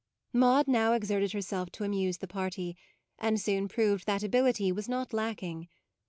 [0.33, 2.75] Maude now exerted herself to amuse the party;
[3.19, 5.67] and soon proved that ability was not lacking.